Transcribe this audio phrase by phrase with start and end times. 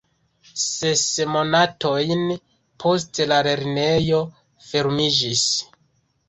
[0.59, 1.01] Ses
[1.33, 2.23] monatojn
[2.85, 4.23] poste la lernejo
[4.71, 5.47] fermiĝis.